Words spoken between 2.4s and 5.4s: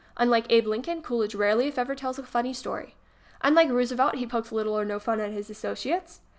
story. Unlike Roosevelt, he pokes little or no fun at